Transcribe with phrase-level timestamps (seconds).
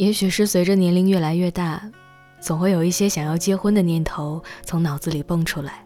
[0.00, 1.82] 也许是随着年龄越来越大，
[2.40, 5.84] 总会有一些想要结婚的念头从脑子里蹦出来。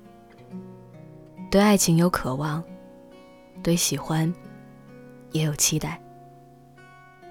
[1.50, 2.62] 对爱情有渴望，
[3.60, 4.32] 对喜欢
[5.32, 6.00] 也有期待。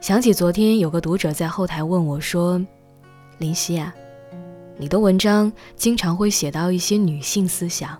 [0.01, 2.61] 想起昨天有个读者在后台问我说
[3.39, 3.95] ：“林夕啊，
[4.77, 7.97] 你的文章经常会写到一些女性思想。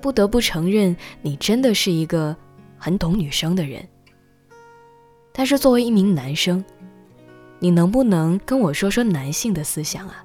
[0.00, 2.34] 不得不承认，你真的是一个
[2.78, 3.86] 很懂女生的人。
[5.34, 6.64] 但是作为一名男生，
[7.58, 10.24] 你能不能跟我说说男性的思想啊？”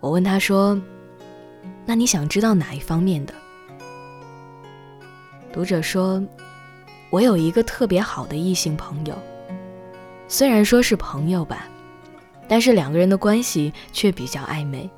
[0.00, 0.80] 我问他说
[1.86, 3.34] ：“那你想知道哪一方面的？”
[5.52, 6.22] 读者说。
[7.10, 9.14] 我有一个特别好的异性朋友，
[10.28, 11.68] 虽然说是朋友吧，
[12.48, 14.88] 但是两个人的关系却比较暧昧。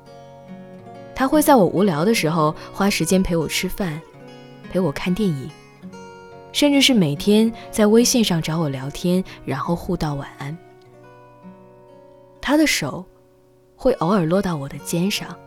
[1.13, 4.01] 他会在我无聊的时候花时间陪我吃饭，
[4.71, 5.51] 陪我看电影，
[6.55, 10.57] 甚至是每天在微信上找我聊天，然后互道晚安。
[12.39, 13.03] 他的手
[13.75, 15.37] 会偶尔落到我的肩上，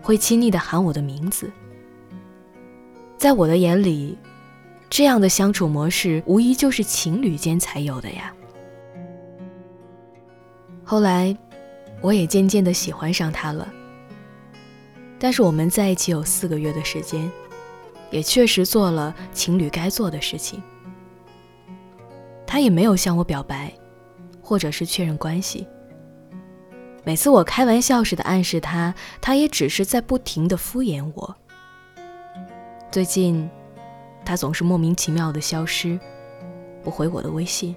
[0.00, 1.50] 会亲昵的喊我的名字。
[3.18, 4.16] 在我的眼里。
[4.88, 8.32] 这样的相处模式，无疑就是情侣间才有的呀。
[10.84, 11.36] 后来，
[12.00, 13.68] 我也渐渐的喜欢上他了。
[15.18, 17.28] 但是我们在一起有四个月的时间，
[18.10, 20.62] 也确实做了情侣该做的事情。
[22.46, 23.72] 他也没有向我表白，
[24.40, 25.66] 或者是确认关系。
[27.04, 31.36] 每次我开玩笑似的暗示他，他也只是在不停的敷衍我。
[32.90, 33.48] 最近。
[34.28, 35.96] 他总是莫名其妙的消失，
[36.82, 37.76] 不回我的微信。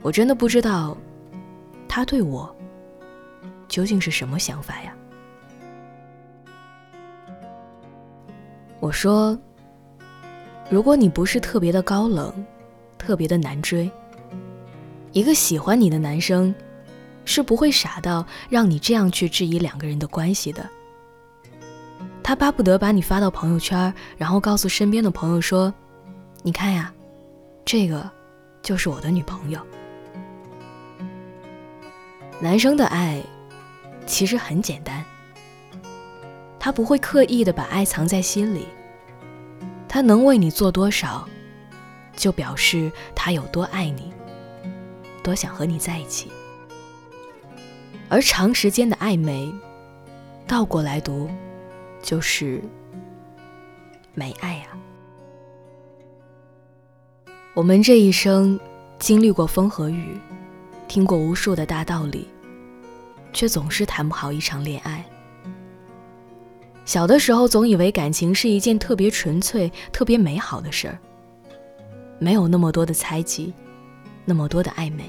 [0.00, 0.96] 我真的不知道，
[1.86, 2.56] 他对我
[3.68, 4.96] 究竟是什么想法呀？
[8.88, 9.38] 我说，
[10.70, 12.32] 如果你不是特别的高冷，
[12.96, 13.90] 特别的难追，
[15.12, 16.54] 一个喜欢你的男生，
[17.26, 20.66] 是不会傻到让你这样去质疑两个人的关系的。
[22.22, 25.70] 他巴不得把你发到朋友圈，然后告诉身边的朋友说
[26.42, 26.90] ：“你看呀，
[27.66, 28.10] 这个
[28.62, 29.60] 就是我的女朋友。”
[32.40, 33.22] 男生的爱
[34.06, 35.04] 其实很简单，
[36.58, 38.66] 他不会刻意的把爱藏在心里，
[39.88, 41.26] 他能为你做多少，
[42.14, 44.12] 就表示他有多爱你，
[45.22, 46.30] 多想和你在一起。
[48.08, 49.52] 而长时间的暧昧，
[50.46, 51.28] 倒过来读。
[52.00, 52.62] 就是
[54.14, 54.66] 没爱呀。
[57.54, 58.58] 我们这一生
[59.00, 60.16] 经历过风和雨，
[60.86, 62.28] 听过无数的大道理，
[63.32, 65.04] 却总是谈不好一场恋爱。
[66.88, 70.98] 小的时候总以为感情是一件特别纯粹、特别美好的事儿，
[72.18, 73.52] 没有那么多的猜忌，
[74.24, 75.04] 那么多的暧昧，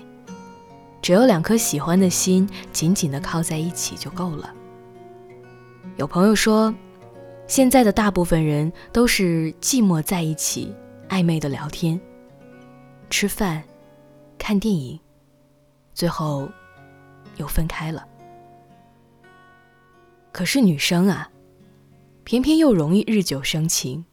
[1.01, 4.53] 只有两颗喜欢的心紧紧的靠在一起就够了。
[5.95, 6.75] 有朋友说，
[7.47, 10.75] 现在的大部分人都是寂寞在一起，
[11.07, 11.97] 暧昧的聊天、
[13.09, 13.63] 吃饭、
[14.38, 15.00] 看电影，
[15.94, 16.50] 最后
[17.38, 18.06] 又分开了。
[20.34, 21.29] 可是女生啊，
[22.29, 24.06] 偏偏又容易日久生情。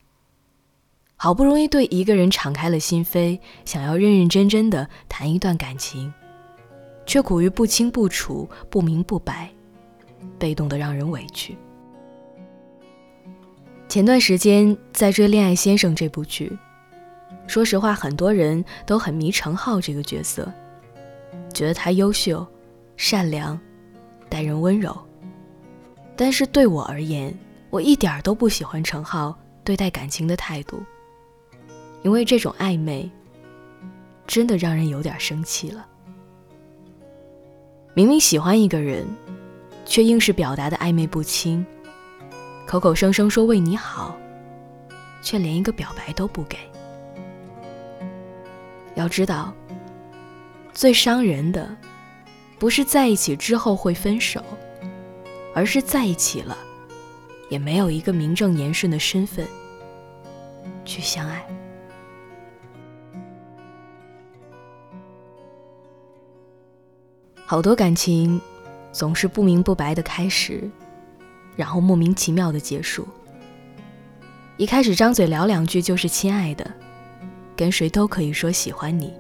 [1.16, 6.10] 好不容易对一个人敞开了心扉，想要认认真真的谈一段感情，
[7.04, 9.50] 却苦于不清不楚、不明不白，
[10.38, 11.59] 被动的让人委屈。
[13.87, 16.50] 前段时间在追《恋爱先生》这部剧，
[17.47, 20.50] 说实话，很多人都很迷程浩这个角色，
[21.53, 22.47] 觉得他优秀、
[22.97, 23.60] 善良、
[24.31, 24.97] 待人温柔。
[26.16, 27.38] 但是对我而言，
[27.77, 30.83] 我一点都不喜欢程浩对待感情的态度，
[32.03, 33.11] 因为这种暧昧
[34.27, 35.87] 真的让人有点生气了。
[37.93, 39.07] 明明喜欢一个人，
[39.85, 41.65] 却硬是表达的暧昧不清。
[42.67, 44.17] 口口声声说为你好，
[45.21, 46.57] 却连一个表白都不给。
[48.95, 49.53] 要知道，
[50.72, 51.77] 最伤人的，
[52.59, 54.43] 不是在一起之后会分手，
[55.55, 56.57] 而是在一起了，
[57.48, 59.47] 也没有一个名正言顺的身份
[60.84, 61.45] 去相爱。
[67.45, 68.41] 好多感情，
[68.93, 70.69] 总是不明不白的开始。
[71.54, 73.09] 然后莫名其妙的结束。
[74.59, 76.71] 一开始张嘴聊两句就是亲爱的，
[77.57, 79.15] 跟谁都可以说喜欢你，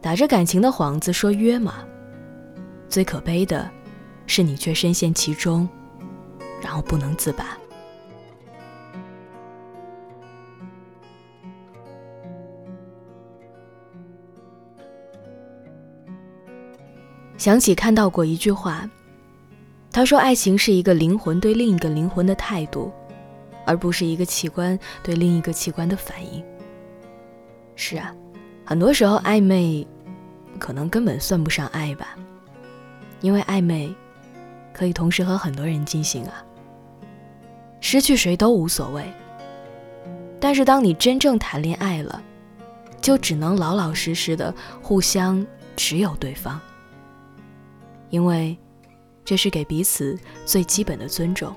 [0.00, 1.84] 打着感情的幌子说约嘛。
[2.88, 3.68] 最可悲的，
[4.28, 5.68] 是你却深陷其中，
[6.64, 7.58] 然后不能自拔。
[17.36, 18.88] 想起看到过一句话，
[19.92, 22.90] 他说：“爱情是一个灵魂对另一个灵魂的态度，
[23.66, 26.42] 而不是一个器官对另一个器官的反应。”
[27.76, 28.14] 是啊，
[28.64, 29.86] 很多时候暧昧，
[30.58, 32.16] 可能根本算不上爱吧，
[33.20, 33.94] 因为暧昧
[34.72, 36.42] 可以同时和很多人进行啊，
[37.86, 39.04] 失去谁都无所谓。
[40.40, 42.22] 但是当你真正谈恋爱了，
[42.98, 45.46] 就只能老老实实的互相
[45.76, 46.58] 只有对方，
[48.08, 48.56] 因为
[49.22, 51.54] 这是给彼此最基本的尊重，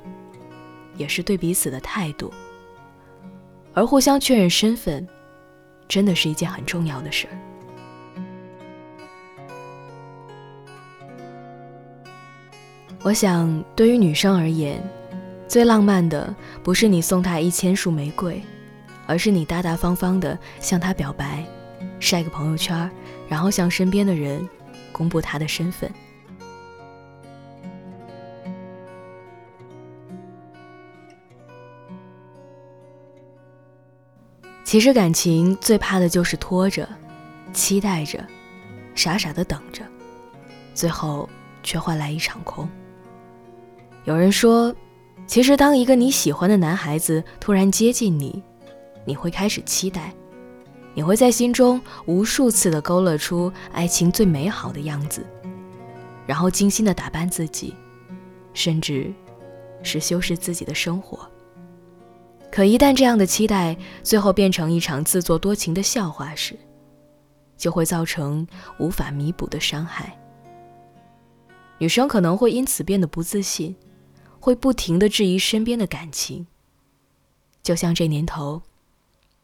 [0.98, 2.30] 也是对彼此的态度，
[3.74, 5.08] 而互相确认身份。
[5.88, 7.34] 真的是一件很重要的事儿。
[13.02, 14.84] 我想，对于女生而言，
[15.48, 18.44] 最浪漫的不是你送他一千束玫瑰，
[19.08, 21.44] 而是你大大方方的向他表白，
[22.00, 22.90] 晒个朋友圈，
[23.30, 24.48] 然后向身边的人
[24.92, 25.90] 公布他的身份。
[34.66, 36.88] 其实感情最怕的就是拖着、
[37.54, 38.22] 期待着、
[38.94, 39.82] 傻傻的等着，
[40.74, 41.28] 最后
[41.64, 42.70] 却换来一场空。
[44.04, 44.76] 有人说，
[45.26, 48.42] 其实当一个你喜欢的男孩子突然接近你，
[49.06, 50.14] 你会开始期待，
[50.94, 55.26] 你会在心中无数次的勾勒出爱情最美好的样子，
[56.26, 57.74] 然后精心的打扮自己，
[58.54, 59.14] 甚至
[59.84, 61.30] 是修饰自己的生活。
[62.50, 66.58] 可一旦这样的期待最后变成一场自作多情的笑话时，
[67.58, 68.48] 就会造成
[68.80, 70.18] 无法弥补的伤害。
[71.78, 73.76] 女生可能会因此变得不自信，
[74.40, 76.48] 会不停的质疑身边的感情。
[77.64, 78.62] 就像这年头，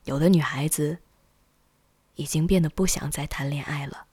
[0.05, 0.99] 有的女孩子
[2.15, 4.07] 已经变得不想再谈恋爱了。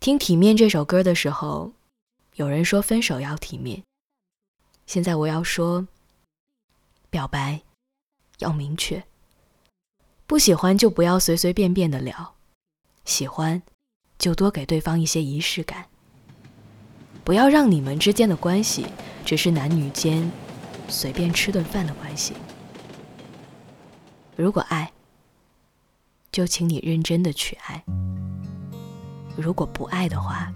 [0.00, 1.72] 听《体面》这首歌的时候，
[2.34, 3.84] 有人说分手要体面，
[4.86, 5.88] 现在我要说。
[7.10, 7.62] 表白
[8.40, 9.02] 要明确，
[10.26, 12.36] 不喜欢就不要随随便便的聊，
[13.06, 13.62] 喜欢
[14.18, 15.88] 就多给对方一些仪式感。
[17.28, 18.86] 不要让你们之间的关系
[19.22, 20.32] 只是男女间
[20.88, 22.32] 随便吃顿饭的关系。
[24.34, 24.90] 如果爱，
[26.32, 27.82] 就请你认真的去爱；
[29.36, 30.50] 如果不爱的话，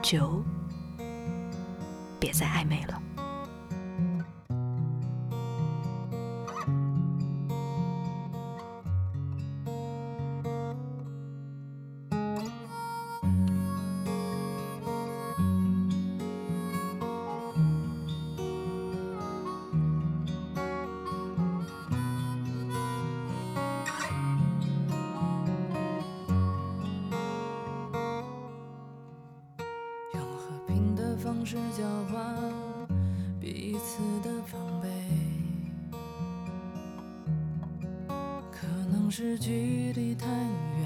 [0.00, 0.40] 就
[2.20, 3.02] 别再暧昧了。
[31.78, 32.34] 交换
[33.40, 34.88] 彼此的防备，
[38.50, 40.77] 可能是距离太远，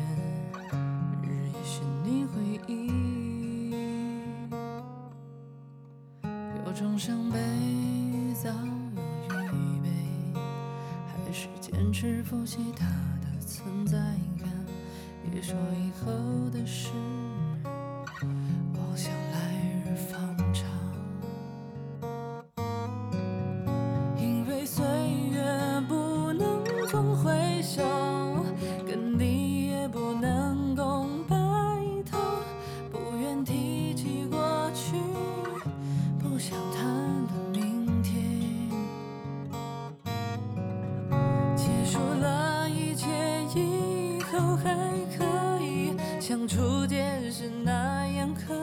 [44.63, 44.71] 还
[45.17, 45.25] 可
[45.61, 48.55] 以像初见时那样客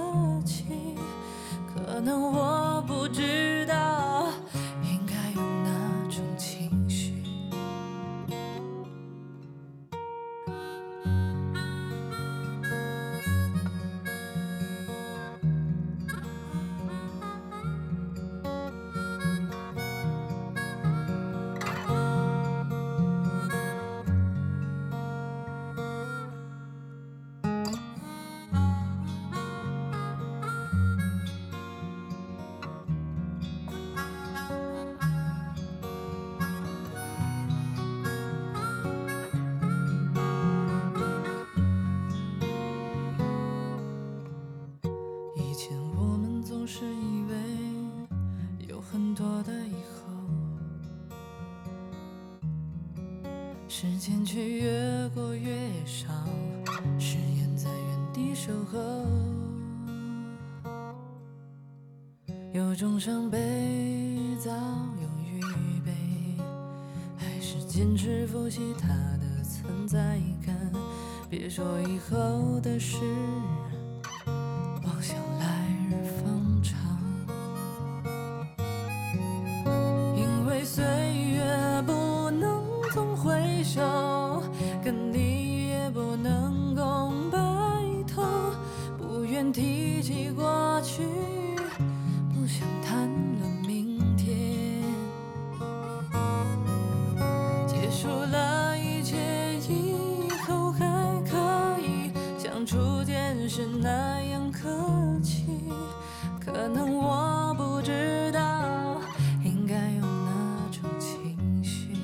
[0.45, 0.65] 气，
[1.73, 3.48] 可能我不知
[53.81, 55.55] 时间却越过越
[55.85, 56.09] 少，
[56.99, 58.35] 誓言在原地。
[58.35, 58.77] 守候。
[62.51, 63.39] 有种伤悲
[64.37, 64.51] 早
[65.01, 65.39] 有预
[65.79, 65.93] 备，
[67.15, 70.53] 还是坚持复习它的存在感。
[71.29, 72.97] 别说以后的事，
[102.69, 104.69] 初见时那样客
[105.23, 105.43] 气。
[106.39, 109.01] 可能我不知道
[109.43, 110.31] 应该用哪
[110.71, 111.97] 种情绪，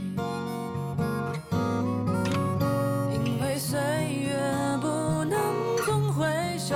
[3.14, 4.36] 因为岁月
[4.82, 4.88] 不
[5.26, 5.38] 能
[5.86, 6.26] 总回
[6.58, 6.76] 首，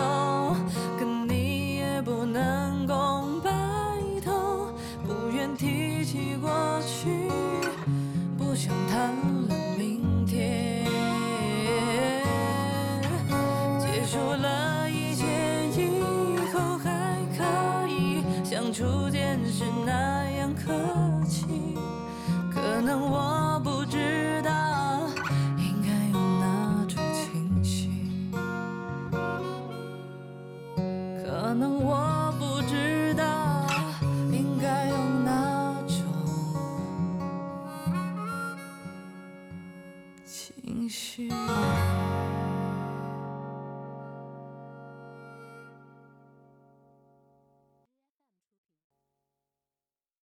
[1.00, 3.50] 跟你也不能共白
[4.24, 4.68] 头，
[5.04, 7.28] 不愿提起过去，
[8.38, 9.16] 不想谈
[9.48, 9.59] 论